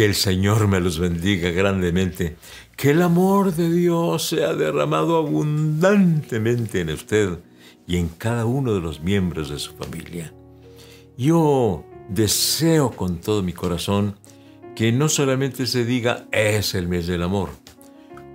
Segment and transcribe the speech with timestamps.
[0.00, 2.36] Que el Señor me los bendiga grandemente.
[2.74, 7.38] Que el amor de Dios sea derramado abundantemente en usted
[7.86, 10.32] y en cada uno de los miembros de su familia.
[11.18, 14.16] Yo deseo con todo mi corazón
[14.74, 17.50] que no solamente se diga es el mes del amor,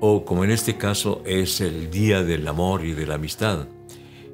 [0.02, 3.68] o como en este caso es el día del amor y de la amistad,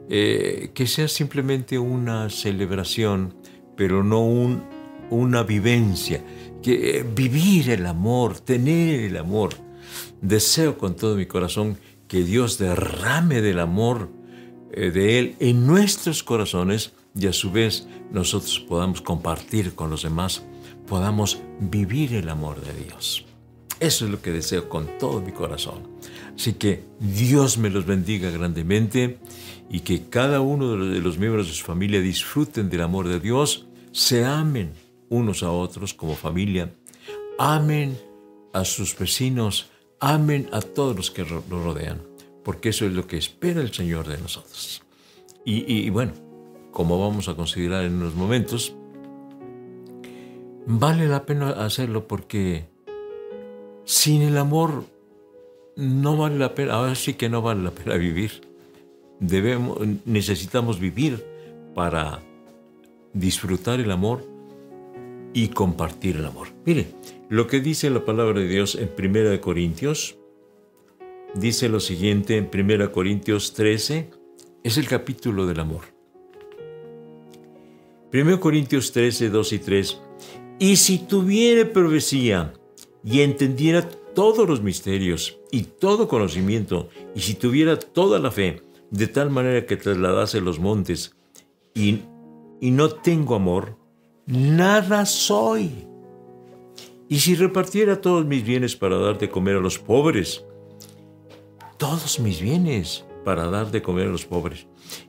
[0.10, 3.34] eh, que sea simplemente una celebración,
[3.78, 4.66] pero no un,
[5.12, 6.22] una vivencia,
[6.62, 9.54] que eh, vivir el amor, tener el amor.
[10.22, 14.10] Deseo con todo mi corazón que Dios derrame del amor
[14.72, 20.04] eh, de Él en nuestros corazones y a su vez nosotros podamos compartir con los
[20.04, 20.44] demás,
[20.88, 23.26] podamos vivir el amor de Dios.
[23.80, 25.90] Eso es lo que deseo con todo mi corazón.
[26.36, 29.18] Así que Dios me los bendiga grandemente
[29.70, 33.68] y que cada uno de los miembros de su familia disfruten del amor de Dios,
[33.92, 34.72] se amen
[35.12, 36.74] unos a otros como familia,
[37.38, 38.00] amen
[38.54, 42.02] a sus vecinos, amen a todos los que lo rodean,
[42.44, 44.82] porque eso es lo que espera el Señor de nosotros.
[45.44, 46.14] Y, bueno,
[46.72, 48.74] como vamos a considerar en unos momentos,
[50.66, 52.66] vale la pena hacerlo porque
[53.84, 54.86] sin el amor
[55.76, 58.48] no vale la pena, ahora sí que no vale la pena vivir.
[59.20, 61.26] Debemos, necesitamos vivir
[61.76, 62.20] para
[63.14, 64.31] disfrutar el amor
[65.34, 66.50] y compartir el amor.
[66.66, 66.88] Mire,
[67.30, 70.18] lo que dice la palabra de Dios en 1 Corintios,
[71.36, 74.10] dice lo siguiente en 1 Corintios 13,
[74.64, 75.82] es el capítulo del amor.
[78.14, 80.02] 1 Corintios 13, 2 y 3,
[80.60, 82.54] y si tuviera profecía,
[83.04, 89.08] y entendiera todos los misterios y todo conocimiento, y si tuviera toda la fe, de
[89.08, 91.16] tal manera que trasladase los montes,
[91.74, 92.02] y,
[92.60, 93.78] y no tengo amor,
[94.26, 95.88] nada soy.
[97.08, 100.46] Y si repartiera todos mis bienes para dar de comer a los pobres,
[101.78, 104.68] todos mis bienes para dar de comer a los pobres,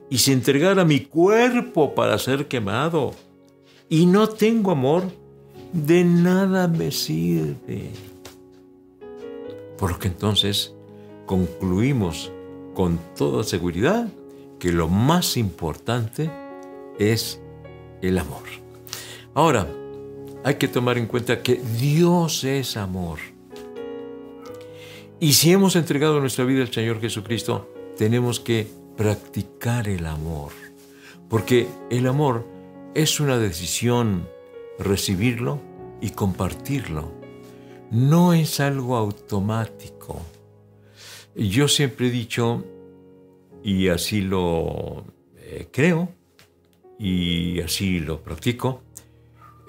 [0.09, 3.13] y si entregara mi cuerpo para ser quemado,
[3.89, 5.03] y no tengo amor,
[5.71, 7.91] de nada me sirve.
[9.77, 10.73] Porque entonces
[11.25, 12.31] concluimos
[12.73, 14.07] con toda seguridad
[14.59, 16.31] que lo más importante
[16.99, 17.41] es
[18.01, 18.62] el amor.
[19.35, 19.67] Ahora,
[20.43, 23.19] hay que tomar en cuenta que Dios es amor.
[25.19, 30.51] Y si hemos entregado nuestra vida al Señor Jesucristo, tenemos que practicar el amor.
[31.29, 32.45] Porque el amor
[32.93, 34.27] es una decisión
[34.77, 35.59] recibirlo
[36.01, 37.11] y compartirlo.
[37.89, 40.21] No es algo automático.
[41.35, 42.63] Yo siempre he dicho,
[43.63, 45.05] y así lo
[45.37, 46.09] eh, creo,
[46.99, 48.81] y así lo practico,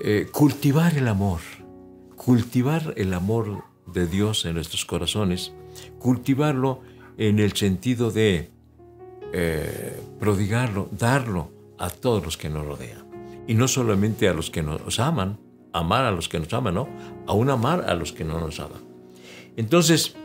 [0.01, 1.41] eh, cultivar el amor,
[2.17, 5.53] cultivar el amor de Dios en nuestros corazones,
[5.99, 6.81] cultivarlo
[7.17, 8.51] en el sentido de
[9.33, 13.05] eh, prodigarlo, darlo a todos los que nos rodean.
[13.47, 15.39] Y no solamente a los que nos aman,
[15.73, 16.89] amar a los que nos aman, ¿no?
[17.27, 18.81] Aún amar a los que no nos aman.
[19.57, 20.17] Entonces,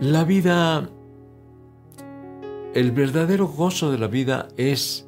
[0.00, 0.90] la vida,
[2.74, 5.06] el verdadero gozo de la vida es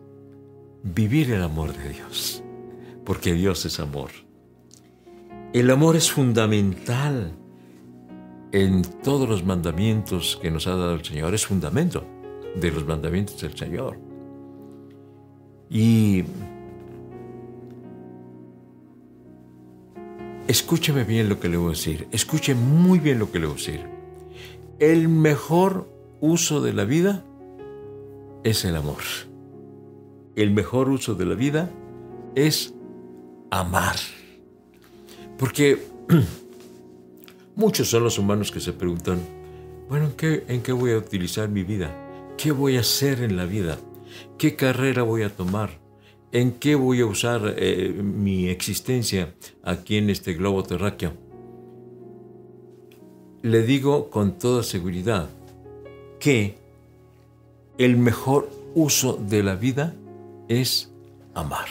[0.83, 2.43] vivir el amor de Dios,
[3.06, 4.11] porque Dios es amor.
[5.55, 7.33] El amor es fundamental
[8.53, 12.05] en todos los mandamientos que nos ha dado el Señor, es fundamento
[12.55, 13.99] de los mandamientos del Señor.
[15.71, 16.25] Y
[20.49, 22.06] Escúcheme bien lo que le voy a decir.
[22.12, 23.81] Escuche muy bien lo que le voy a decir.
[24.78, 25.91] El mejor
[26.21, 27.25] uso de la vida
[28.45, 29.03] es el amor.
[30.37, 31.71] El mejor uso de la vida
[32.37, 32.75] es
[33.51, 33.97] amar.
[35.39, 35.78] Porque
[37.57, 39.21] muchos son los humanos que se preguntan,
[39.89, 41.95] bueno, ¿en qué, ¿en qué voy a utilizar mi vida?
[42.37, 43.78] ¿Qué voy a hacer en la vida?
[44.39, 45.71] ¿Qué carrera voy a tomar?
[46.33, 51.13] ¿En qué voy a usar eh, mi existencia aquí en este globo terráqueo?
[53.42, 55.31] Le digo con toda seguridad
[56.19, 56.59] que
[57.78, 59.95] el mejor uso de la vida
[60.49, 60.91] es
[61.34, 61.69] amar.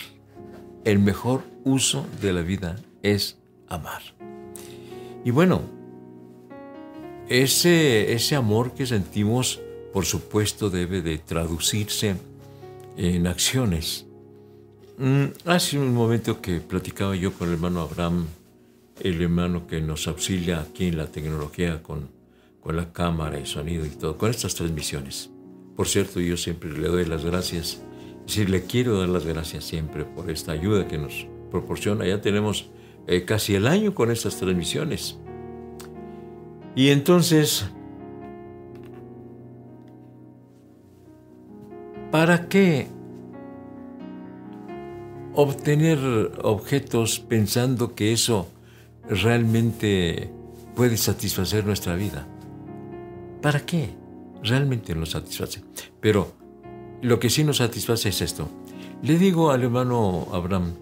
[0.83, 4.01] El mejor uso de la vida es amar.
[5.25, 5.61] Y bueno,
[7.27, 9.59] ese, ese amor que sentimos,
[9.91, 12.15] por supuesto, debe de traducirse
[12.95, 14.05] en acciones
[14.97, 18.27] Mm, hace un momento que platicaba yo con el hermano Abraham,
[19.01, 22.07] el hermano que nos auxilia aquí en la tecnología con,
[22.61, 25.29] con la cámara y sonido y todo, con estas transmisiones.
[25.75, 27.81] Por cierto, yo siempre le doy las gracias,
[28.25, 32.05] si le quiero dar las gracias siempre por esta ayuda que nos proporciona.
[32.05, 32.69] Ya tenemos
[33.07, 35.17] eh, casi el año con estas transmisiones.
[36.75, 37.69] Y entonces,
[42.11, 42.87] ¿para qué
[45.33, 45.99] obtener
[46.43, 48.47] objetos pensando que eso
[49.09, 50.31] realmente
[50.75, 52.27] puede satisfacer nuestra vida?
[53.41, 53.89] ¿Para qué?
[54.43, 55.61] Realmente nos satisface.
[56.01, 56.33] Pero
[57.01, 58.49] lo que sí nos satisface es esto.
[59.01, 60.73] Le digo al hermano Abraham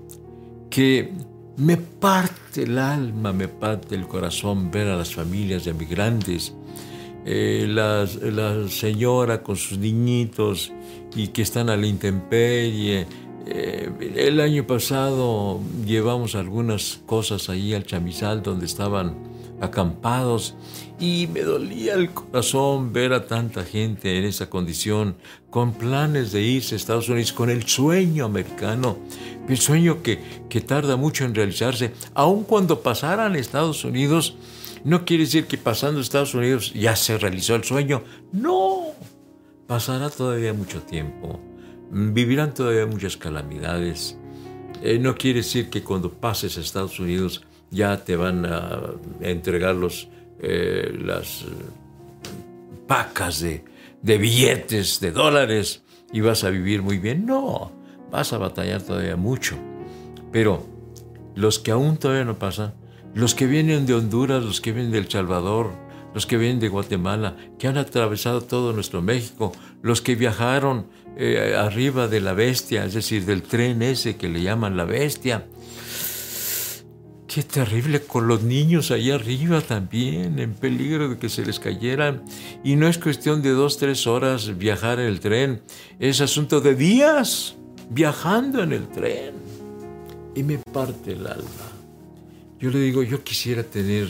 [0.74, 1.12] que
[1.56, 6.52] me parte el alma, me parte el corazón ver a las familias de emigrantes,
[7.28, 8.08] eh, la,
[8.70, 10.72] señora con sus niñitos
[11.16, 13.06] y que están a la intemperie.
[13.46, 19.16] Eh, el año pasado llevamos algunas cosas ahí al chamizal donde estaban
[19.62, 20.56] acampados
[21.00, 25.16] y me dolía el corazón ver a tanta gente en esa condición,
[25.50, 28.98] con planes de irse a Estados Unidos, con el sueño americano,
[29.48, 30.20] el sueño que,
[30.50, 34.38] que tarda mucho en realizarse, aun cuando pasaran a Estados Unidos,
[34.84, 38.88] no quiere decir que pasando a Estados Unidos ya se realizó el sueño, no,
[39.68, 41.40] pasará todavía mucho tiempo,
[41.90, 44.18] vivirán todavía muchas calamidades.
[44.82, 48.92] Eh, no quiere decir que cuando pases a Estados Unidos ya te van a
[49.22, 50.10] entregar los,
[50.44, 51.46] eh, las
[52.86, 53.64] pacas de,
[54.02, 57.26] de billetes, de dólares, y vas a vivir muy bien.
[57.26, 57.72] No,
[58.12, 59.58] vas a batallar todavía mucho.
[60.32, 60.66] Pero
[61.36, 62.74] los que aún todavía no pasan,
[63.14, 65.72] los que vienen de Honduras, los que vienen de El Salvador,
[66.14, 69.52] los que vienen de Guatemala, que han atravesado todo nuestro México,
[69.82, 70.88] los que viajaron
[71.18, 75.46] eh, arriba de la bestia, es decir, del tren ese que le llaman la bestia,
[77.34, 82.22] Qué terrible con los niños ahí arriba también, en peligro de que se les cayeran.
[82.64, 85.64] Y no es cuestión de dos, tres horas viajar en el tren,
[85.98, 87.56] es asunto de días
[87.90, 89.34] viajando en el tren.
[90.36, 91.72] Y me parte el alma.
[92.60, 94.10] Yo le digo, yo quisiera tener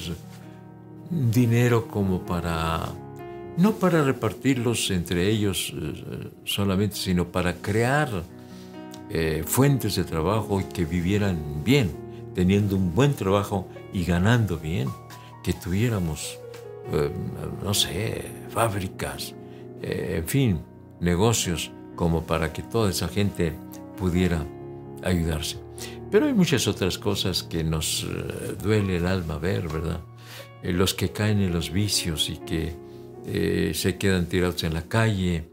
[1.10, 2.90] dinero como para,
[3.56, 8.10] no para repartirlos entre ellos eh, solamente, sino para crear
[9.10, 12.04] eh, fuentes de trabajo y que vivieran bien
[12.34, 14.90] teniendo un buen trabajo y ganando bien,
[15.44, 16.40] que tuviéramos,
[16.92, 17.12] eh,
[17.64, 19.36] no sé, fábricas,
[19.82, 20.62] eh, en fin,
[21.00, 23.54] negocios como para que toda esa gente
[23.98, 24.46] pudiera
[25.04, 25.58] ayudarse.
[26.10, 30.02] Pero hay muchas otras cosas que nos eh, duele el alma ver, ¿verdad?
[30.64, 35.50] los que caen en los vicios y que se quedan tirados en la calle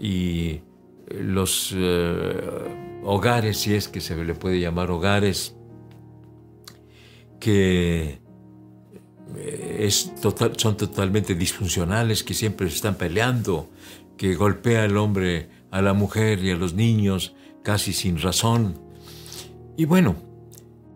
[0.00, 0.60] y
[1.10, 1.74] los
[3.02, 5.57] hogares, si es que se le puede llamar hogares,
[7.38, 8.20] que
[9.36, 13.68] eh, son totalmente disfuncionales, que siempre están peleando,
[14.16, 18.78] que golpea el hombre a la mujer y a los niños casi sin razón.
[19.76, 20.16] Y bueno,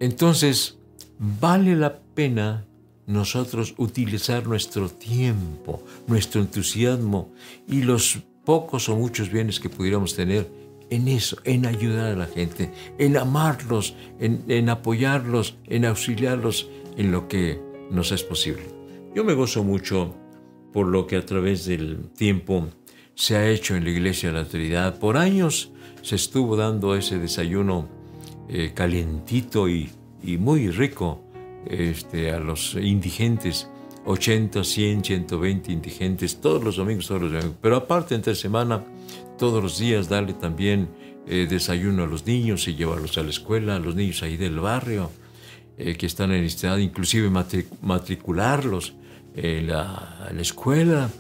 [0.00, 0.79] entonces
[1.19, 2.67] vale la pena
[3.06, 7.33] nosotros utilizar nuestro tiempo, nuestro entusiasmo
[7.69, 10.62] y los pocos o muchos bienes que pudiéramos tener
[10.93, 16.69] en eso, en ayudar a la gente, en amarlos, en, apoyarlos, en auxiliarlos
[16.99, 17.58] en lo que
[17.91, 18.65] nos es posible.
[19.15, 20.15] Yo me gozo mucho
[20.70, 22.69] por lo que a través del tiempo
[23.15, 24.99] se ha hecho en la Iglesia de la Trinidad.
[24.99, 25.72] Por años
[26.03, 27.89] se estuvo dando ese desayuno
[28.51, 29.91] eh, calientito y,
[30.39, 31.22] muy rico
[31.67, 33.69] este, a los indigentes.
[34.05, 37.56] 80, 100, 120 indigentes, todos los domingos, todos los domingos.
[37.63, 38.84] Pero aparte, entre semana,
[39.38, 40.88] todos los días darle también
[41.26, 44.58] eh, desayuno a los niños y llevarlos a la escuela, a los niños ahí del
[44.58, 45.10] barrio
[45.78, 47.31] eh, que están en edad, inclusive
[47.81, 48.94] matricularlos
[49.34, 51.10] en la, escuela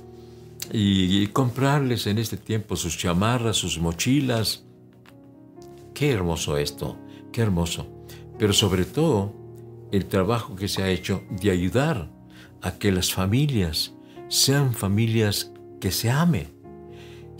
[0.72, 4.64] y, comprarles en este tiempo sus chamarras, sus mochilas.
[5.94, 6.98] Qué hermoso esto,
[7.32, 7.86] qué hermoso.
[8.38, 9.34] Pero sobre todo,
[9.92, 12.10] el trabajo que se ha hecho de ayudar
[12.60, 13.94] a que las familias
[14.28, 16.61] sean familias que se amen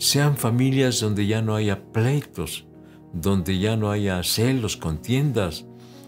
[0.03, 2.65] sean familias donde ya no haya pleitos,
[3.13, 5.65] donde ya no haya celos, contiendas,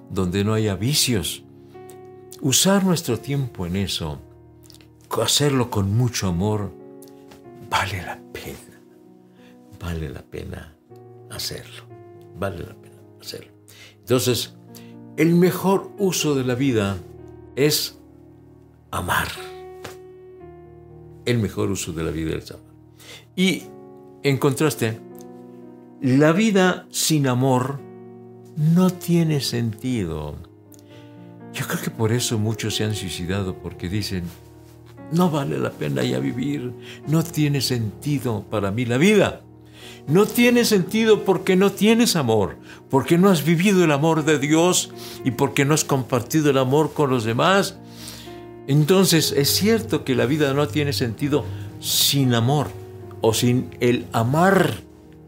[0.09, 1.43] donde no haya vicios.
[2.41, 4.19] Usar nuestro tiempo en eso,
[5.23, 6.73] hacerlo con mucho amor,
[7.69, 8.81] vale la pena,
[9.79, 10.75] vale la pena
[11.31, 11.83] hacerlo,
[12.37, 13.51] vale la pena hacerlo.
[13.99, 14.55] Entonces,
[15.15, 16.97] el mejor uso de la vida
[17.55, 17.97] es
[18.91, 19.29] amar.
[21.23, 22.75] El mejor uso de la vida es amar.
[23.37, 23.63] Y
[24.25, 24.97] en contraste,
[26.01, 27.79] la vida sin amor
[28.57, 30.35] no tiene sentido.
[31.53, 34.23] Yo creo que por eso muchos se han suicidado, porque dicen,
[35.11, 36.73] no vale la pena ya vivir,
[37.07, 39.43] no tiene sentido para mí la vida.
[40.07, 42.57] No tiene sentido porque no tienes amor,
[42.89, 44.91] porque no has vivido el amor de Dios
[45.23, 47.77] y porque no has compartido el amor con los demás.
[48.65, 51.45] Entonces es cierto que la vida no tiene sentido
[51.79, 52.84] sin amor
[53.25, 54.75] o sin el amar.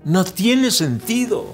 [0.05, 1.45] No tiene sentido.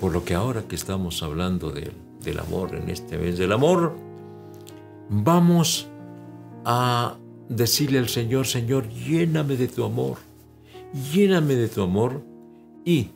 [0.00, 3.96] Por lo que ahora que estamos hablando del amor en este mes del amor,
[5.08, 5.88] vamos
[6.64, 7.16] a
[7.48, 10.18] decirle al Señor, Señor, lléname de tu amor
[11.12, 12.22] lléname de tu amor
[12.84, 13.10] y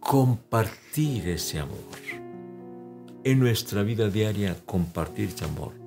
[0.00, 1.78] compartir ese amor.
[3.24, 5.81] En nuestra vida diaria, compartir ese amor.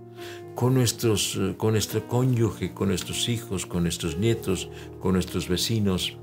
[0.56, 4.70] Con, nuestros, con nuestro cónyuge, con nuestros hijos, con nuestros nietos,
[5.02, 6.18] con nuestros vecinos,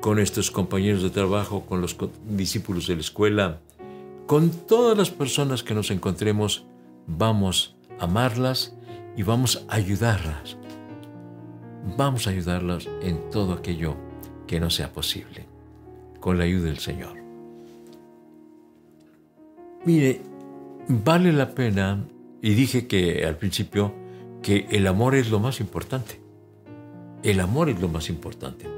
[0.00, 1.96] con nuestros compañeros de trabajo, con los
[2.28, 3.60] discípulos de la escuela,
[4.26, 6.64] con todas las personas que nos encontremos,
[7.06, 8.74] vamos a amarlas
[9.16, 10.56] y vamos a ayudarlas.
[11.96, 13.96] Vamos a ayudarlas en todo aquello
[14.46, 15.46] que no sea posible,
[16.20, 17.16] con la ayuda del Señor.
[19.84, 20.20] Mire,
[20.88, 22.04] vale la pena,
[22.42, 23.94] y dije que al principio,
[24.42, 26.20] que el amor es lo más importante.
[27.22, 28.68] El amor es lo más importante.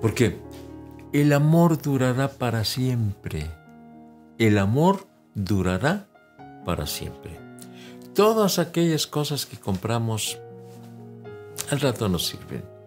[0.00, 0.38] Porque
[1.12, 3.50] el amor durará para siempre.
[4.38, 6.08] El amor durará
[6.64, 7.38] para siempre.
[8.14, 10.38] Todas aquellas cosas que compramos
[11.70, 12.78] al rato nos sirven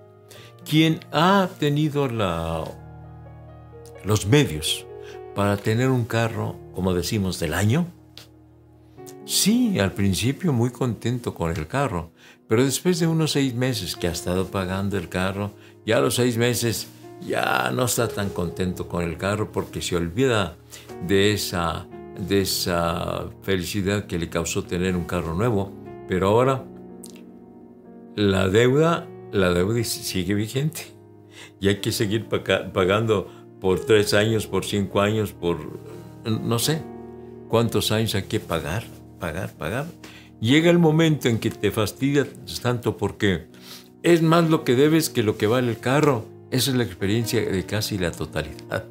[0.66, 2.64] quien ha tenido la,
[4.04, 4.86] los medios
[5.36, 7.88] para tener un carro, como decimos, del año,
[9.32, 12.12] sí, al principio muy contento con el carro,
[12.48, 15.52] pero después de unos seis meses que ha estado pagando el carro,
[15.86, 16.88] ya a los seis meses
[17.22, 20.58] ya no está tan contento con el carro porque se olvida
[21.08, 21.88] de esa,
[22.28, 25.72] de esa felicidad que le causó tener un carro nuevo,
[26.08, 26.66] pero ahora
[28.16, 30.88] la deuda la deuda sigue vigente
[31.62, 33.30] y hay que seguir pagando
[33.62, 35.58] por tres años, por cinco años, por
[36.26, 36.82] no sé
[37.48, 38.84] cuántos años hay que pagar,
[39.22, 39.86] pagar, pagar.
[40.42, 42.28] Llega el momento en que te fastidia
[42.62, 43.48] tanto porque
[44.04, 46.26] es más lo que debes que lo que vale el carro.
[46.50, 48.84] Esa es la experiencia de casi la totalidad.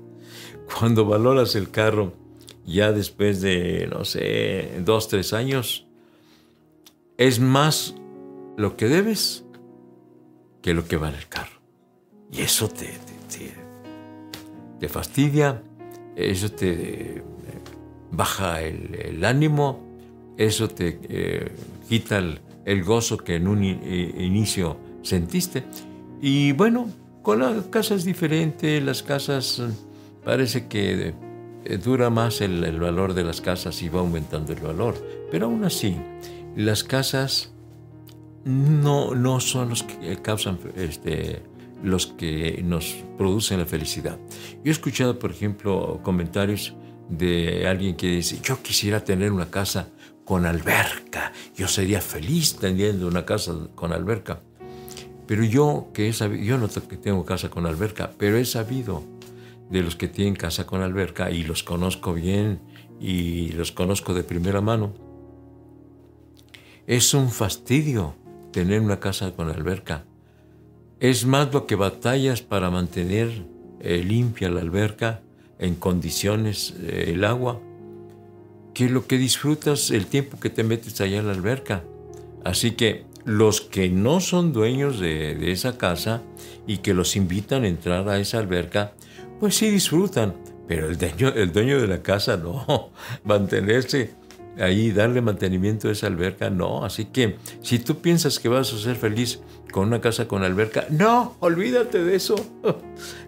[0.78, 2.14] Cuando valoras el carro
[2.64, 5.86] ya después de, no sé, dos, tres años,
[7.18, 7.94] es más
[8.56, 9.44] lo que debes
[10.62, 11.60] que lo que vale el carro.
[12.32, 12.90] Y eso te,
[14.78, 15.62] te, fastidia,
[16.16, 17.22] eso te eh,
[18.10, 19.89] baja el, ánimo,
[20.36, 21.52] eso te eh,
[21.88, 22.18] quita
[22.64, 25.64] el, gozo que en un inicio sentiste.
[26.20, 26.88] Y bueno,
[27.22, 29.62] con las casas diferentes, las casas
[30.24, 31.14] parece que
[31.64, 34.94] eh, dura más el, valor de las casas y va aumentando el valor.
[35.30, 35.96] Pero aún así,
[36.56, 37.52] las casas
[38.44, 41.42] no, no son los que causan este,
[41.82, 44.18] los que nos producen la felicidad.
[44.64, 46.74] Yo he escuchado, por ejemplo, comentarios
[47.08, 49.88] de alguien que dice, yo quisiera tener una casa
[50.30, 54.38] con alberca, yo sería feliz teniendo una casa con alberca.
[55.26, 59.02] Pero yo que he sabido, yo no tengo casa con alberca, pero he sabido
[59.70, 62.60] de los que tienen casa con alberca y los conozco bien
[63.00, 64.94] y los conozco de primera mano.
[66.86, 68.14] Es un fastidio
[68.52, 70.04] tener una casa con alberca.
[71.00, 73.46] Es más lo que batallas para mantener
[73.80, 75.22] eh, limpia la alberca,
[75.58, 77.60] en condiciones eh, el agua,
[78.74, 81.82] que lo que disfrutas el tiempo que te metes allá en la alberca.
[82.44, 86.22] Así que los que no son dueños de, esa casa
[86.66, 88.92] y que los invitan a entrar a esa alberca,
[89.38, 90.34] pues sí disfrutan,
[90.66, 92.90] pero el dueño, el dueño de la casa no,
[93.24, 94.20] mantenerse
[94.58, 96.84] ahí darle mantenimiento a esa alberca, no.
[96.84, 100.86] Así que si tú piensas que vas a ser feliz con una casa con alberca,
[100.90, 102.34] no, olvídate de eso.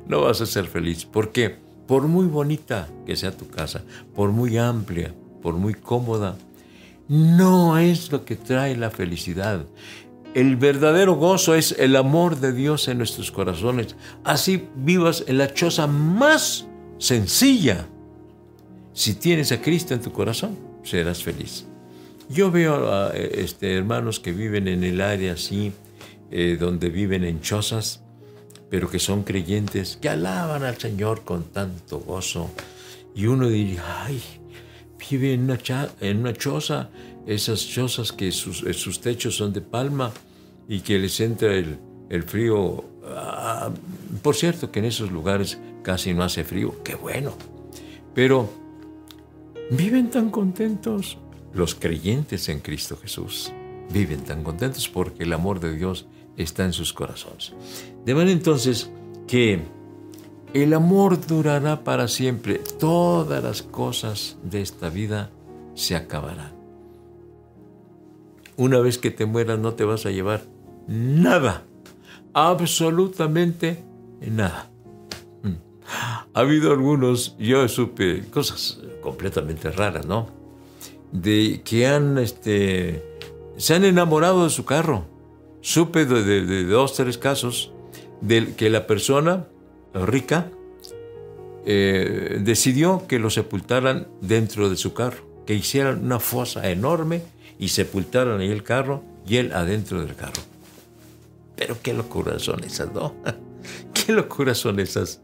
[0.04, 1.04] No vas a ser feliz.
[1.04, 1.56] porque
[1.86, 3.82] Por muy bonita que sea tu casa,
[4.16, 6.36] por muy amplia, por muy cómoda,
[7.08, 9.66] no es lo que trae la felicidad.
[10.34, 13.96] El verdadero gozo es el amor de Dios en nuestros corazones.
[14.24, 16.66] Así vivas en la choza más
[16.98, 17.86] sencilla.
[18.94, 21.66] Si tienes a Cristo en tu corazón, serás feliz.
[22.30, 25.72] Yo veo a este, hermanos que viven en el área así,
[26.30, 28.00] eh, donde viven en chozas,
[28.70, 32.50] pero que son creyentes, que alaban al Señor con tanto gozo.
[33.14, 34.22] Y uno diría, ay,
[35.10, 35.58] vive en una,
[36.00, 36.90] en una choza,
[37.26, 40.12] esas chozas que sus, eh, sus, techos son de palma
[40.68, 41.78] y que les entra el,
[42.08, 42.84] el frío.
[43.04, 43.70] Ah,
[44.22, 47.34] por cierto que en esos lugares casi no hace frío, qué bueno.
[48.14, 48.48] Pero
[49.70, 51.18] viven tan contentos.
[51.54, 53.52] Los creyentes en Cristo Jesús
[53.92, 56.06] viven tan contentos porque el amor de Dios
[56.36, 57.52] está en sus corazones.
[58.04, 58.90] De manera entonces
[59.26, 59.60] que
[60.54, 62.60] El amor durará para siempre.
[62.78, 65.30] Todas las cosas de esta vida
[65.74, 66.52] se acabarán.
[68.56, 70.42] Una vez que te mueras no te vas a llevar
[70.86, 71.62] nada.
[72.34, 73.82] Absolutamente
[74.20, 74.70] nada.
[75.42, 75.54] Mm.
[76.34, 80.28] Ha habido algunos, yo supe cosas completamente raras, ¿no?
[81.12, 83.02] De que han, este,
[83.56, 85.06] se han enamorado de su carro.
[85.62, 87.72] Supe de, de dos, tres casos
[88.20, 89.46] de que la persona
[89.94, 90.50] rica
[91.64, 97.22] eh, decidió que lo sepultaran dentro de su carro, que hicieran una fosa enorme
[97.58, 100.42] y sepultaran ahí el carro y él adentro del carro.
[101.56, 103.14] Pero qué locuras son esas, ¿no?
[103.94, 105.20] qué locuras son esas.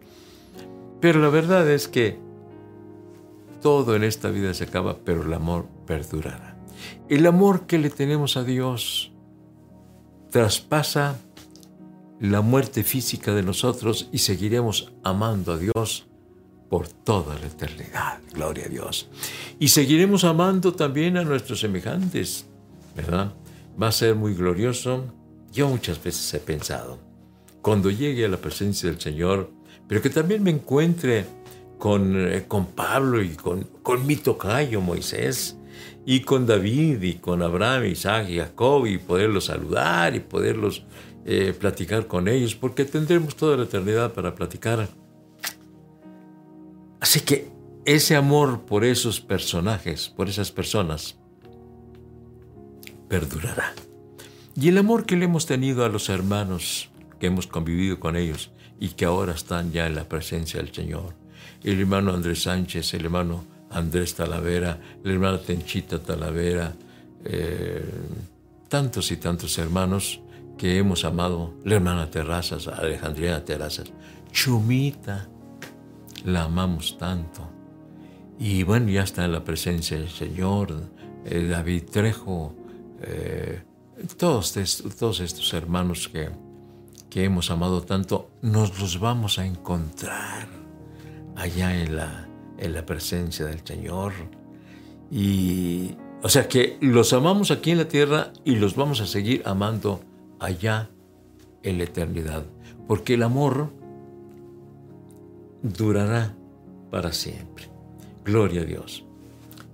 [1.00, 2.18] Pero la verdad es que
[3.60, 6.56] todo en esta vida se acaba, pero el amor perdurará.
[7.08, 9.12] El amor que le tenemos a Dios
[10.30, 11.18] traspasa
[12.20, 16.06] la muerte física de nosotros y seguiremos amando a Dios
[16.68, 18.20] por toda la eternidad.
[18.32, 19.08] Gloria a Dios.
[19.58, 22.46] Y seguiremos amando también a nuestros semejantes,
[22.96, 23.32] ¿verdad?
[23.80, 25.04] Va a ser muy glorioso.
[25.52, 26.98] Yo muchas veces he pensado,
[27.62, 29.50] cuando llegue a la presencia del Señor,
[29.86, 31.24] pero que también me encuentre
[31.78, 35.58] con, eh, con Pablo y con, con mi tocayo Moisés,
[36.04, 40.84] y con David y con Abraham, Isaac y Jacob, y poderlos saludar y poderlos
[41.30, 44.88] eh, platicar con ellos, porque tendremos toda la eternidad para platicar.
[47.00, 47.50] Así que
[47.84, 51.18] ese amor por esos personajes, por esas personas,
[53.10, 53.74] perdurará.
[54.56, 56.88] Y el amor que le hemos tenido a los hermanos
[57.20, 61.12] que hemos convivido con ellos y que ahora están ya en la presencia del Señor,
[61.62, 66.74] el hermano Andrés Sánchez, el hermano Andrés Talavera, el hermano Tenchita Talavera,
[67.26, 67.84] eh,
[68.70, 70.22] tantos y tantos hermanos
[70.58, 73.92] que hemos amado, la hermana Terrazas, Alejandrina Terrazas,
[74.32, 75.28] Chumita,
[76.24, 77.48] la amamos tanto.
[78.38, 80.90] Y bueno, ya está en la presencia del Señor,
[81.24, 82.54] eh, David Trejo,
[83.00, 83.62] eh,
[84.16, 86.28] todos, estos, todos estos hermanos que,
[87.08, 90.48] que hemos amado tanto, nos los vamos a encontrar
[91.36, 94.12] allá en la, en la presencia del Señor.
[95.10, 99.42] Y, o sea que los amamos aquí en la tierra y los vamos a seguir
[99.46, 100.00] amando
[100.38, 100.90] allá
[101.62, 102.44] en la eternidad,
[102.86, 103.70] porque el amor
[105.62, 106.34] durará
[106.90, 107.68] para siempre.
[108.24, 109.04] Gloria a Dios.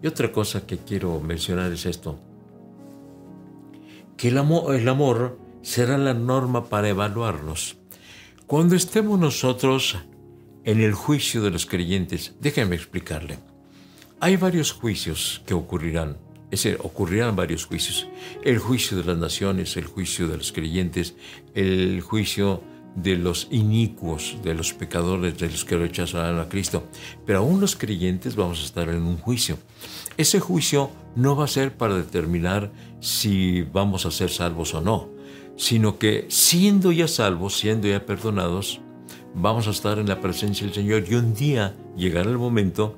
[0.03, 2.19] Y otra cosa que quiero mencionar es esto,
[4.17, 7.77] que el amor, el amor será la norma para evaluarnos.
[8.47, 9.97] Cuando estemos nosotros
[10.65, 13.39] en el juicio de los creyentes, déjenme explicarle.
[14.21, 16.17] Hay varios juicios que ocurrirán
[16.51, 18.07] es decir, ocurrirán varios juicios.
[18.43, 21.15] El juicio de las naciones, el juicio de los creyentes,
[21.55, 22.63] el juicio
[22.95, 26.85] de los inicuos, de los pecadores, de los que rechazarán a Cristo.
[27.27, 29.59] Pero aún los creyentes vamos a estar en un juicio.
[30.17, 35.11] Ese juicio no va a ser para determinar si vamos a ser salvos o no,
[35.57, 38.81] sino que siendo ya salvos, siendo ya perdonados,
[39.35, 42.97] vamos a estar en la presencia del Señor y un día llegará el momento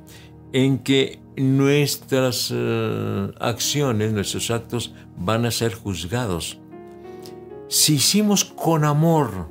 [0.56, 6.58] en que nuestras eh, acciones, nuestros actos van a ser juzgados.
[7.68, 9.50] Si hicimos con amor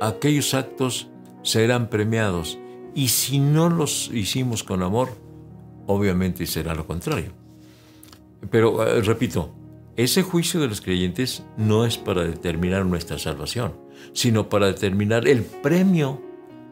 [0.00, 1.08] aquellos actos,
[1.42, 2.58] serán premiados.
[2.94, 5.10] Y si no los hicimos con amor,
[5.86, 7.32] obviamente será lo contrario.
[8.50, 9.52] Pero eh, repito,
[9.94, 13.74] ese juicio de los creyentes no es para determinar nuestra salvación,
[14.14, 16.22] sino para determinar el premio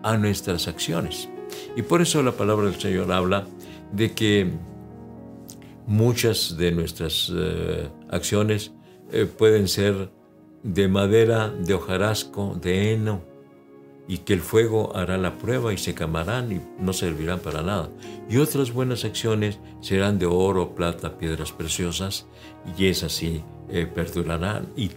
[0.02, 1.28] a nuestras acciones.
[1.76, 3.46] Y por eso la palabra del Señor habla
[3.92, 4.50] de que
[5.86, 8.72] muchas de nuestras eh, acciones
[9.12, 10.10] eh, pueden ser
[10.62, 13.22] de madera, de hojarasco, de heno,
[14.08, 17.88] y que el fuego hará la prueba y se quemarán y no servirán para nada.
[18.28, 22.26] Y otras buenas acciones serán de oro, plata, piedras preciosas,
[22.76, 24.90] y esas sí eh, perdurarán y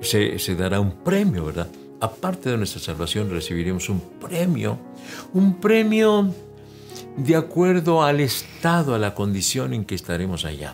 [0.00, 1.68] se, se dará un premio, ¿verdad?
[2.00, 4.78] Aparte de nuestra salvación recibiremos un premio,
[5.32, 6.32] un premio
[7.16, 10.72] de acuerdo al estado, a la condición en que estaremos allá.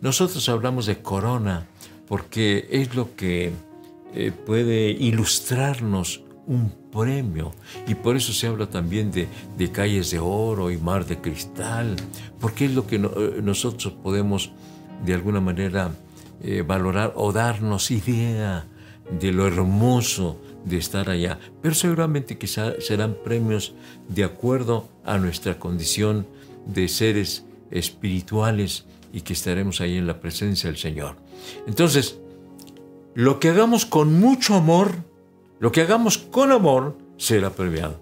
[0.00, 1.66] Nosotros hablamos de corona
[2.06, 3.52] porque es lo que
[4.14, 7.52] eh, puede ilustrarnos un premio
[7.86, 9.28] y por eso se habla también de,
[9.70, 11.96] calles de oro y mar de cristal,
[12.40, 14.50] porque es lo que eh, nosotros podemos
[15.04, 15.92] de alguna manera
[16.42, 18.66] eh, valorar o darnos idea
[19.20, 23.74] de lo hermoso de estar allá, pero seguramente quizá serán premios
[24.08, 26.26] de acuerdo a nuestra condición
[26.66, 31.16] de seres espirituales y que estaremos ahí en la presencia del Señor.
[31.66, 32.18] Entonces,
[33.14, 34.92] lo que hagamos con mucho amor,
[35.60, 38.00] lo que hagamos con amor, será premiado.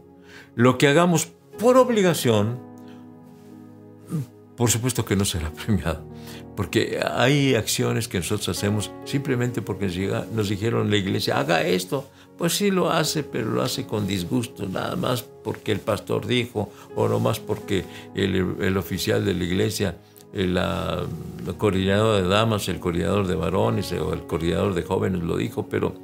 [0.55, 2.61] Lo que hagamos por obligación,
[4.57, 6.03] por supuesto que no será premiado.
[6.57, 9.87] Porque hay acciones que nosotros hacemos simplemente porque
[10.33, 12.09] nos dijeron la iglesia, haga esto.
[12.39, 16.71] Pues sí lo hace, pero lo hace con disgusto, nada más porque el pastor dijo,
[16.95, 19.97] o no más porque el, oficial de la iglesia,
[20.35, 20.59] el,
[21.57, 25.95] coordinador de damas, el coordinador de varones o el coordinador de jóvenes lo dijo, pero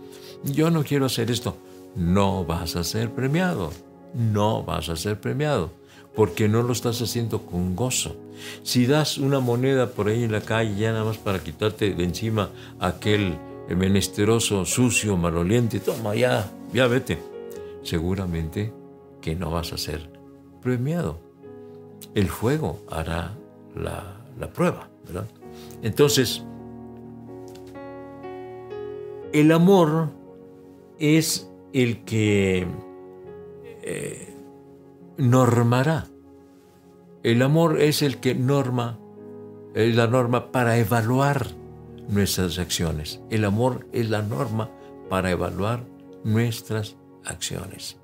[0.43, 1.59] yo no quiero hacer esto.
[1.97, 3.71] No vas a ser premiado,
[4.15, 5.82] no vas a ser premiado
[6.14, 8.16] porque no lo estás haciendo con gozo.
[8.62, 12.05] Si das una moneda por ahí en la calle ya nada más para quitarte de
[12.05, 17.18] encima aquel menesteroso, sucio, maloliente, toma ya, ya vete,
[17.83, 18.72] seguramente
[19.20, 20.11] que no vas a ser
[20.61, 21.18] premiado.
[22.14, 23.33] El fuego hará
[23.75, 24.18] la,
[24.55, 25.27] prueba, ¿verdad?
[25.83, 26.42] Entonces,
[29.33, 30.11] el amor
[30.98, 32.66] es el que
[33.83, 34.32] eh,
[35.16, 36.07] normará.
[37.22, 38.98] El amor es el que norma,
[39.75, 41.48] es la norma para evaluar
[42.09, 43.20] nuestras acciones.
[43.31, 44.70] El amor es la norma
[45.09, 45.85] para evaluar
[46.25, 47.96] nuestras acciones.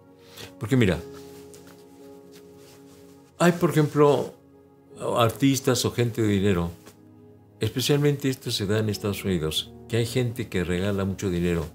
[0.59, 0.99] Porque mira,
[3.39, 4.35] hay por ejemplo
[5.17, 6.71] artistas o gente de dinero,
[7.61, 11.67] especialmente esto se da en Estados Unidos, que hay gente que regala mucho dinero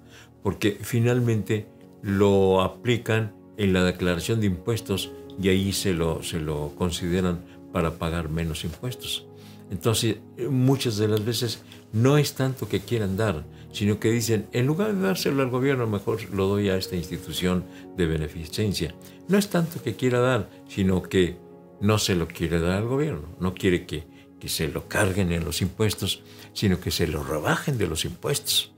[0.43, 1.65] porque finalmente
[2.03, 7.95] lo aplican en la declaración de impuestos y ahí se lo, se lo consideran para
[7.95, 9.25] pagar menos impuestos.
[9.71, 10.17] Entonces,
[10.49, 14.93] muchas de las veces no es tanto que quieran dar, sino que dicen, en lugar
[14.93, 17.63] de dárselo al gobierno, mejor lo doy a esta institución
[17.97, 18.93] de beneficencia.
[19.27, 21.37] No es tanto que quiera dar, sino que
[21.81, 24.03] no se lo quiere dar al gobierno, no quiere que,
[24.39, 26.21] que se lo carguen en los impuestos,
[26.53, 28.73] sino que se lo rebajen de los impuestos.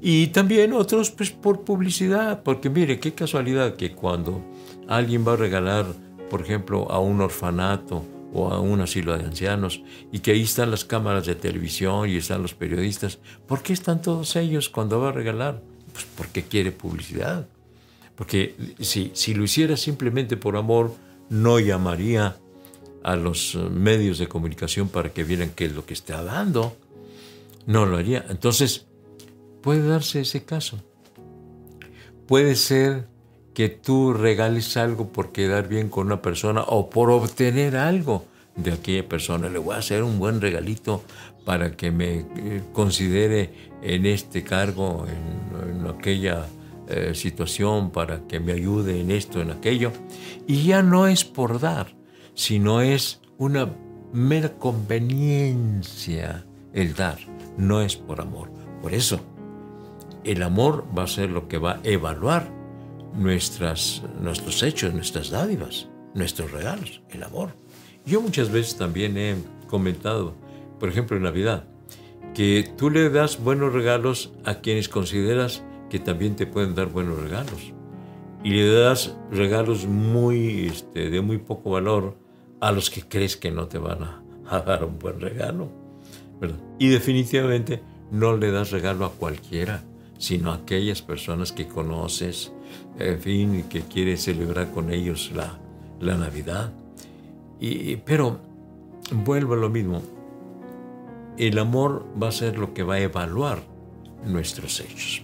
[0.00, 4.44] Y también otros pues por publicidad, porque mire, qué casualidad que cuando
[4.88, 5.86] alguien va a regalar,
[6.30, 10.70] por ejemplo, a un orfanato o a un asilo de ancianos y que ahí están
[10.70, 15.10] las cámaras de televisión y están los periodistas, ¿por qué están todos ellos cuando va
[15.10, 15.62] a regalar?
[15.92, 17.46] Pues porque quiere publicidad.
[18.14, 20.94] Porque si, si lo hiciera simplemente por amor,
[21.28, 22.36] no llamaría
[23.02, 26.76] a los medios de comunicación para que vieran qué es lo que está dando.
[27.66, 28.24] No lo haría.
[28.28, 28.86] Entonces,
[29.66, 30.78] Puede darse ese caso.
[32.28, 33.08] Puede ser
[33.56, 38.74] que tú regales algo por quedar bien con una persona o por obtener algo de
[38.74, 39.48] aquella persona.
[39.48, 41.02] Le voy a hacer un buen regalito
[41.46, 46.44] para que me eh, considere en este cargo, en, aquella
[46.86, 49.90] eh, situación, para que me ayude en esto, en aquello.
[50.46, 51.94] Y ya no es por dar,
[52.34, 53.72] sino es una
[54.12, 57.16] mera conveniencia el dar,
[57.56, 58.50] no es por amor.
[58.82, 59.18] Por eso,
[60.24, 62.55] el amor va a ser lo que va a evaluar
[63.16, 67.50] nuestras, nuestros hechos, nuestras dádivas, nuestros regalos, el amor.
[68.04, 69.36] Yo muchas veces también he
[69.68, 70.34] comentado,
[70.78, 71.64] por ejemplo en Navidad,
[72.34, 77.18] que tú le das buenos regalos a quienes consideras que también te pueden dar buenos
[77.18, 77.72] regalos.
[78.44, 82.16] Y le das regalos muy, este, de muy poco valor
[82.60, 85.70] a los que crees que no te van a, dar un buen regalo.
[86.78, 89.82] Y definitivamente no le das regalo a cualquiera
[90.18, 92.52] sino aquellas personas que conoces,
[92.98, 95.58] en fin, que quieres celebrar con ellos la,
[96.16, 96.72] Navidad.
[97.60, 98.38] Y, pero
[99.10, 100.02] vuelvo a lo mismo,
[101.36, 103.62] el amor va a ser lo que va a evaluar
[104.24, 105.22] nuestros hechos.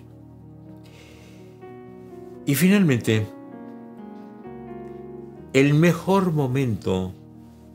[2.44, 3.26] Y finalmente,
[5.52, 7.12] el mejor momento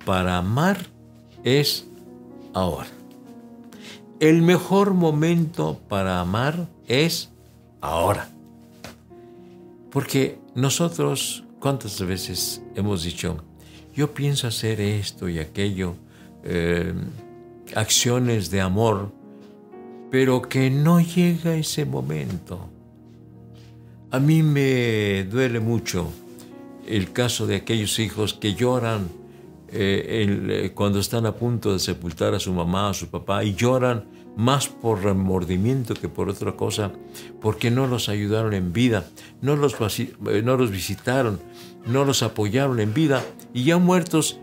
[0.05, 0.77] para amar
[1.43, 1.87] es
[2.53, 2.96] ahora.
[4.19, 7.29] El mejor momento para amar es
[7.81, 8.29] ahora.
[9.91, 13.43] Porque nosotros, ¿cuántas veces hemos dicho,
[13.95, 15.95] yo pienso hacer esto y aquello,
[16.43, 16.93] eh,
[17.75, 19.11] acciones de amor,
[20.09, 22.69] pero que no llega ese momento?
[24.09, 26.11] A mí me duele mucho
[26.87, 29.09] el caso de aquellos hijos que lloran
[29.69, 33.53] eh, eh, cuando están a punto de sepultar a su mamá, a su papá, y
[33.53, 36.91] lloran más por remordimiento que por otra cosa,
[37.41, 39.05] porque no los ayudaron en vida,
[39.41, 41.39] no los, eh, no los visitaron,
[41.85, 44.39] no los apoyaron en vida, y ya muertos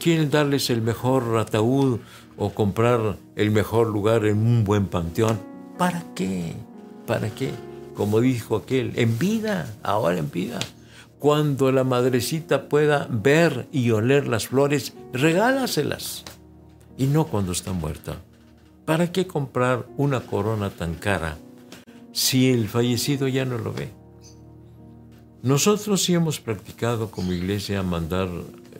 [0.00, 2.00] quieren darles el mejor ataúd
[2.36, 5.38] o comprar el mejor lugar en un buen panteón.
[5.78, 6.54] ¿Para qué?
[7.06, 7.50] ¿Para qué?
[7.94, 10.58] Como dijo aquel, en vida, ahora en vida.
[11.18, 16.24] Cuando la madrecita pueda ver y oler las flores, regálaselas.
[16.96, 18.16] Y no cuando está muerta.
[18.84, 21.36] ¿Para qué comprar una corona tan cara
[22.12, 23.90] si el fallecido ya no lo ve?
[25.42, 28.28] Nosotros sí hemos practicado como iglesia mandar,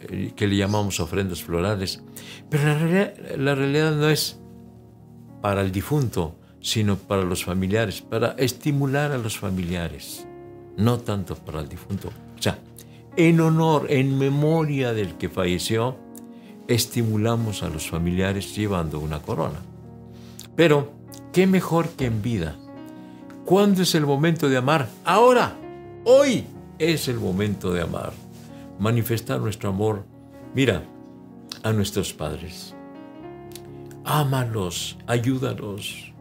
[0.09, 2.03] eh, que le llamamos ofrendas florales,
[2.51, 4.39] pero la realidad, la realidad no es
[5.41, 10.27] para el difunto, sino para los familiares, para estimular a los familiares,
[10.77, 12.11] no tanto para el difunto.
[12.39, 12.59] O sea,
[13.17, 15.97] en honor, en memoria del que falleció,
[16.69, 19.59] estimulamos a los familiares llevando una corona.
[20.55, 20.93] Pero,
[21.33, 22.57] ¿qué mejor que en vida?
[23.45, 24.89] ¿Cuándo es el momento de amar?
[25.05, 25.57] Ahora,
[26.05, 26.45] hoy
[26.79, 28.13] es el momento de amar.
[28.79, 30.05] Manifestar nuestro amor,
[30.55, 30.85] mira,
[31.63, 32.75] a nuestros padres.
[34.05, 36.13] Ámalos, ayúdalos.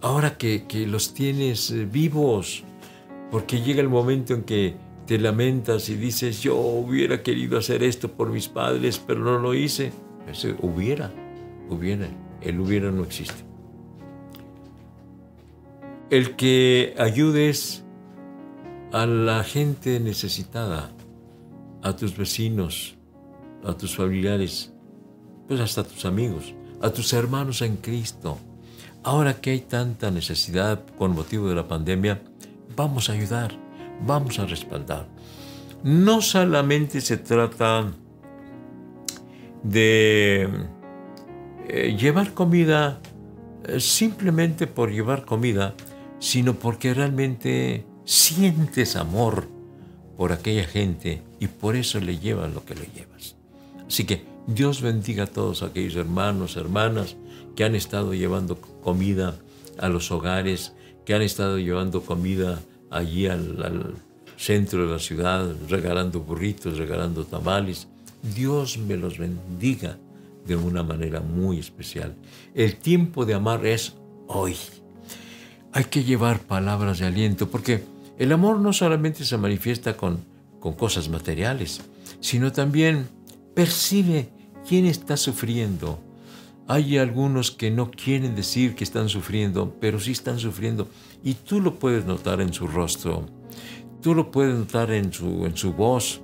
[0.00, 2.64] Ahora que, que los tienes eh, vivos,
[3.30, 8.10] porque llega el momento en que te lamentas y dices, yo hubiera querido hacer esto
[8.10, 9.92] por mis padres, pero no lo hice.
[10.60, 11.12] Hubiera,
[11.70, 12.08] hubiera,
[12.42, 13.44] el hubiera no existe.
[16.10, 17.84] El que ayudes
[18.92, 20.90] a la gente necesitada,
[21.82, 22.96] a tus vecinos,
[23.64, 24.72] a tus familiares,
[25.46, 28.38] pues hasta a tus amigos, a tus hermanos en Cristo.
[29.04, 32.22] Ahora que hay tanta necesidad con motivo de la pandemia,
[32.74, 33.65] vamos a ayudar
[34.04, 35.06] vamos a respaldar.
[35.82, 37.92] No solamente se trata
[39.62, 40.48] de
[41.68, 43.00] eh, llevar comida
[43.64, 45.74] eh, simplemente por llevar comida,
[46.18, 49.48] sino porque realmente sientes amor
[50.16, 53.36] por aquella gente y por eso le llevas lo que le llevas.
[53.86, 57.16] Así que Dios bendiga a todos aquellos hermanos, hermanas
[57.54, 59.36] que han estado llevando comida
[59.78, 60.72] a los hogares,
[61.04, 63.94] que han estado llevando comida allí al,
[64.36, 67.88] centro de la ciudad, regalando burritos, regalando tamales.
[68.34, 69.96] Dios me los bendiga
[70.46, 72.14] de una manera muy especial.
[72.54, 73.94] El tiempo de amar es
[74.26, 74.54] hoy.
[75.72, 77.82] Hay que llevar palabras de aliento porque
[78.18, 80.18] el amor no solamente se manifiesta con,
[80.60, 81.80] con cosas materiales,
[82.20, 83.08] sino también
[83.54, 84.28] percibe
[84.68, 85.98] quién está sufriendo.
[86.68, 90.88] Hay algunos que no quieren decir que están sufriendo, pero sí están sufriendo
[91.22, 93.26] y tú lo puedes notar en su rostro,
[94.00, 96.20] tú lo puedes notar en su, en su voz.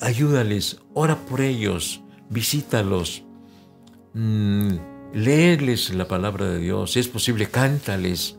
[0.00, 2.00] Ayúdales, ora por ellos,
[2.30, 3.22] visítalos,
[4.14, 4.74] mm,
[5.12, 8.36] léeles la palabra de Dios, si es posible, cántales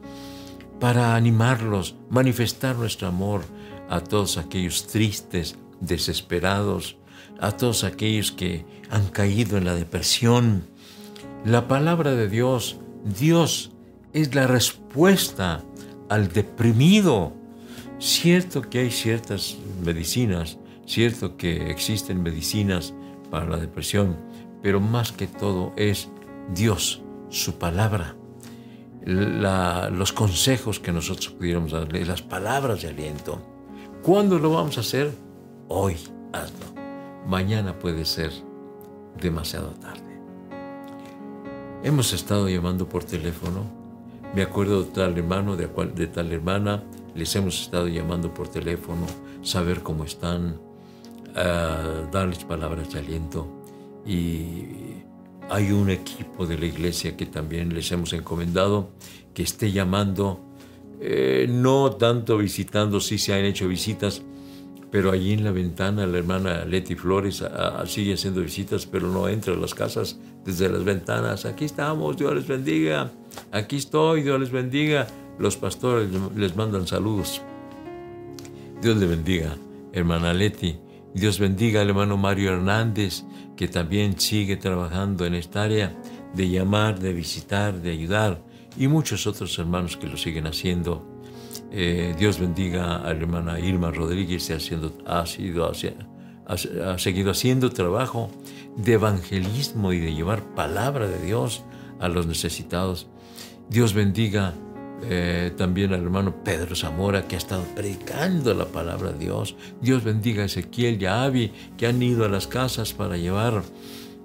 [0.80, 3.44] para animarlos, manifestar nuestro amor
[3.90, 6.98] a todos aquellos tristes, desesperados,
[7.40, 10.64] a todos aquellos que han caído en la depresión.
[11.46, 13.72] La palabra de Dios, Dios
[14.14, 15.64] es la respuesta
[16.10, 17.34] al deprimido.
[18.00, 22.94] Cierto que hay ciertas medicinas, cierto que existen medicinas
[23.30, 24.18] para la depresión,
[24.62, 26.10] pero más que todo es
[26.54, 28.16] Dios, su palabra,
[29.06, 33.42] los consejos que nosotros pudiéramos darle, las palabras de aliento.
[34.04, 35.12] ¿Cuándo lo vamos a hacer?
[35.68, 35.96] Hoy
[36.34, 36.66] hazlo.
[37.28, 38.32] Mañana puede ser
[39.22, 40.02] demasiado tarde.
[41.84, 43.81] Hemos estado llamando por teléfono
[44.34, 46.84] me acuerdo de tal hermano, de, de tal hermana,
[47.16, 49.06] les hemos estado llamando por teléfono,
[49.42, 50.60] saber cómo están,
[52.12, 53.48] darles palabras de aliento.
[54.06, 55.02] Y
[55.50, 58.92] hay un equipo de la iglesia que también les hemos encomendado
[59.34, 60.40] que esté llamando,
[61.02, 64.22] eh, no tanto visitando, sí se han hecho visitas,
[64.92, 67.44] pero allí en la ventana la hermana Leti Flores
[67.86, 71.46] sigue haciendo visitas, pero no entra a las casas desde las ventanas.
[71.46, 73.12] Aquí estamos, Dios les bendiga.
[73.52, 75.08] Aquí estoy, Dios les bendiga.
[75.40, 77.42] Los pastores les mandan saludos.
[78.82, 79.56] Dios le bendiga,
[79.94, 80.78] hermana Leti.
[81.14, 83.24] Dios bendiga al hermano Mario Hernández,
[83.56, 85.96] que también sigue trabajando en esta área
[86.34, 88.42] de llamar, de visitar, de ayudar,
[88.78, 91.06] y muchos otros hermanos que lo siguen haciendo.
[91.72, 95.26] Eh, Dios bendiga a la hermana Irma Rodríguez, ha, sido, ha,
[96.52, 98.30] ha, seguido haciendo trabajo
[98.76, 101.64] de evangelismo y de llevar palabra de Dios
[102.00, 103.08] a los necesitados.
[103.70, 104.54] Dios bendiga
[105.04, 109.56] eh, también al hermano Pedro Zamora, que ha estado predicando la palabra de Dios.
[109.82, 113.64] Dios bendiga a Ezequiel y a Abby, que han ido a las casas para llevar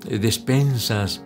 [0.09, 1.23] eh, despensas.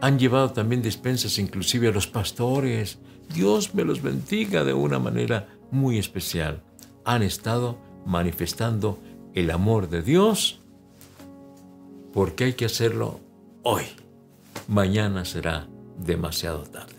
[0.00, 2.98] Han llevado también despensas inclusive a los pastores.
[3.34, 6.62] Dios me los bendiga de una manera muy especial.
[7.04, 8.98] Han estado manifestando
[9.34, 10.60] el amor de Dios
[12.12, 13.20] porque hay que hacerlo
[13.62, 13.84] hoy.
[14.68, 15.66] Mañana será
[15.98, 16.94] demasiado tarde.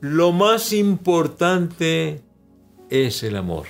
[0.00, 2.22] Lo más importante
[2.88, 3.66] es el amor.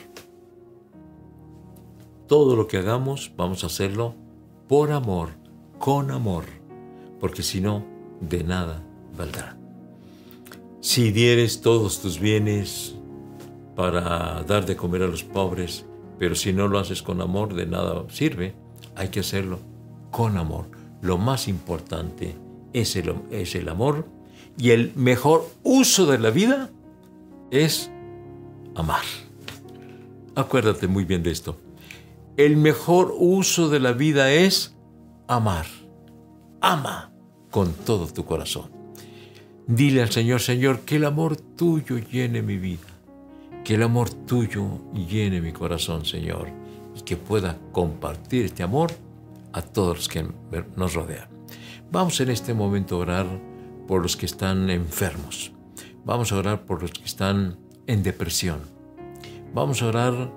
[2.26, 4.14] Todo lo que hagamos vamos a hacerlo
[4.68, 5.30] por amor,
[5.78, 6.44] con amor,
[7.18, 7.84] porque si no,
[8.20, 8.84] de nada
[9.16, 9.58] valdrá.
[10.80, 12.94] Si dieres todos tus bienes
[13.74, 15.84] para dar de comer a los pobres,
[16.20, 18.54] pero si no lo haces con amor, de nada sirve.
[18.94, 19.58] Hay que hacerlo
[20.10, 20.66] con amor.
[21.00, 22.36] Lo más importante
[22.74, 24.06] es el, es el amor
[24.58, 26.68] y el mejor uso de la vida
[27.50, 27.90] es
[28.74, 29.00] amar.
[30.34, 31.58] Acuérdate muy bien de esto.
[32.36, 34.76] El mejor uso de la vida es
[35.26, 35.64] amar.
[36.60, 37.14] Ama
[37.50, 38.70] con todo tu corazón.
[39.66, 42.86] Dile al Señor, Señor, que el amor tuyo llene mi vida,
[43.64, 46.48] que el amor tuyo llene mi corazón, Señor,
[46.96, 48.92] y que pueda compartir este amor
[49.52, 50.26] a todos los que
[50.76, 51.28] nos rodean.
[51.90, 53.26] Vamos en este momento a orar
[53.86, 55.52] por los que están enfermos.
[56.04, 58.60] Vamos a orar por los que están en depresión.
[59.52, 60.32] Vamos a orar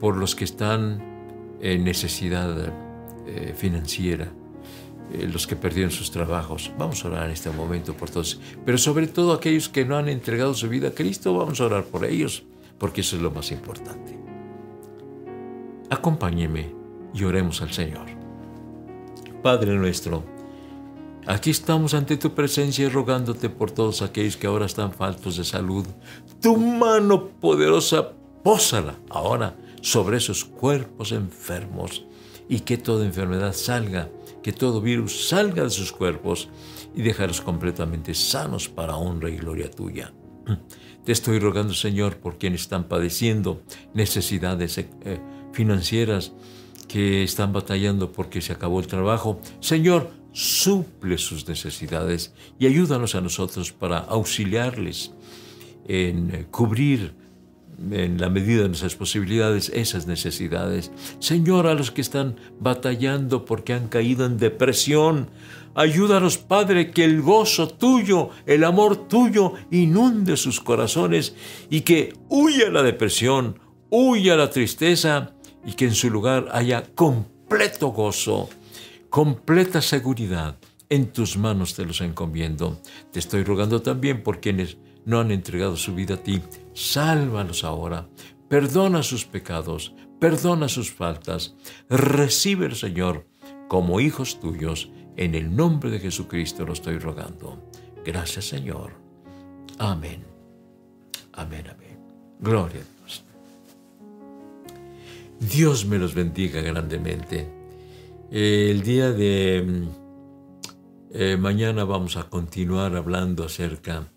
[0.00, 1.02] por los que están
[1.60, 2.72] en necesidad
[3.26, 4.32] eh, financiera,
[5.12, 6.72] eh, los que perdieron sus trabajos.
[6.78, 8.40] Vamos a orar en este momento por todos.
[8.64, 11.84] Pero sobre todo aquellos que no han entregado su vida a Cristo, vamos a orar
[11.84, 12.44] por ellos,
[12.78, 14.18] porque eso es lo más importante.
[15.90, 16.74] Acompáñeme
[17.12, 18.06] y oremos al Señor.
[19.42, 20.24] Padre nuestro,
[21.26, 25.44] aquí estamos ante tu presencia y rogándote por todos aquellos que ahora están faltos de
[25.44, 25.86] salud.
[26.40, 32.04] Tu mano poderosa, pósala ahora sobre esos cuerpos enfermos
[32.48, 34.08] y que toda enfermedad salga
[34.44, 36.50] que todo virus salga de sus cuerpos
[36.94, 40.12] y dejarlos completamente sanos para honra y gloria tuya.
[41.04, 43.62] Te estoy rogando, Señor, por quienes están padeciendo
[43.92, 44.86] necesidades eh,
[45.52, 46.32] financieras,
[46.88, 49.40] que están batallando porque se acabó el trabajo.
[49.60, 55.12] Señor, suple sus necesidades y ayúdanos a nosotros para auxiliarles
[55.86, 57.14] en eh, cubrir
[57.90, 60.90] en la medida de nuestras posibilidades esas necesidades.
[61.18, 65.30] Señor, a los que están batallando porque han caído en depresión,
[65.74, 71.34] ayúdanos, Padre, que el gozo tuyo, el amor tuyo inunde sus corazones
[71.70, 73.58] y que huya la depresión,
[73.90, 75.32] huya la tristeza
[75.64, 78.48] y que en su lugar haya completo gozo,
[79.10, 80.56] completa seguridad.
[80.90, 82.78] En tus manos te los encomiendo.
[83.10, 86.40] Te estoy rogando también por quienes no han entregado su vida a ti,
[86.74, 88.08] sálvalos ahora,
[88.48, 91.54] perdona sus pecados, perdona sus faltas,
[91.88, 93.26] recibe Señor
[93.68, 97.70] como hijos tuyos, en el nombre de Jesucristo lo estoy rogando.
[98.04, 98.92] Gracias Señor.
[99.78, 100.24] Amén.
[101.32, 101.98] Amén, amén.
[102.40, 103.24] Gloria a Dios.
[105.40, 107.48] Dios me los bendiga grandemente.
[108.30, 109.86] El día de
[111.12, 114.08] eh, mañana vamos a continuar hablando acerca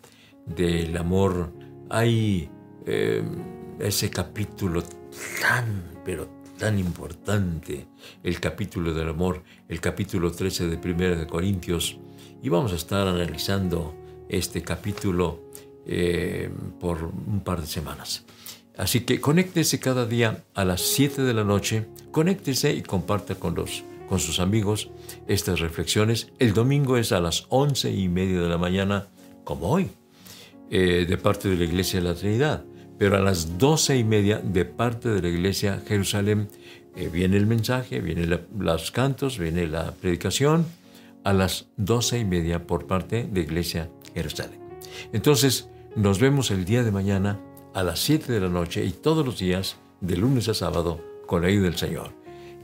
[0.46, 1.52] del amor,
[1.90, 2.50] hay
[2.86, 3.24] eh,
[3.80, 4.84] ese capítulo
[5.42, 7.88] tan, pero tan importante,
[8.24, 11.98] el capítulo del amor, el capítulo 13 de Primera de Corintios,
[12.42, 13.96] y vamos a estar analizando
[14.30, 15.52] este capítulo
[15.86, 18.26] eh, por un par de semanas.
[18.78, 23.56] Así que conéctese cada día a las 7 de la noche, conéctese y comparta con,
[23.56, 24.92] los, con sus amigos
[25.28, 26.32] estas reflexiones.
[26.38, 29.08] El domingo es a las 11 y media de la mañana,
[29.44, 29.90] como hoy.
[30.70, 32.66] Eh, de parte de la Iglesia de la Trinidad.
[32.98, 36.50] Pero a las doce y media de parte de la Iglesia Jerusalén
[36.96, 40.66] eh, viene el mensaje, vienen los cantos, viene la predicación
[41.24, 44.60] a las doce y media por parte de Iglesia Jerusalén.
[45.14, 47.40] Entonces, nos vemos el día de mañana
[47.74, 51.44] a las siete de la noche y todos los días, de lunes a sábado, con
[51.44, 52.12] la ayuda del Señor.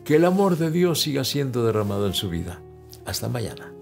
[0.04, 2.62] Que el amor de Dios siga siendo derramado en su vida.
[3.06, 3.73] Hasta mañana.